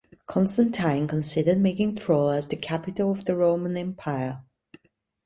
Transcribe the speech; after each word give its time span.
Constantine 0.25 1.07
considered 1.07 1.59
making 1.59 1.95
Troas 1.95 2.47
the 2.47 2.55
capital 2.55 3.11
of 3.11 3.25
the 3.25 3.35
Roman 3.37 3.77
Empire. 3.77 4.41